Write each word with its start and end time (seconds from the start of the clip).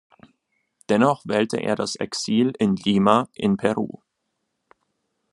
Dennoch 0.89 1.27
wählte 1.27 1.57
er 1.57 1.75
das 1.75 1.95
Exil 1.95 2.53
in 2.57 2.75
Lima 2.75 3.29
in 3.35 3.55
Peru. 3.55 4.01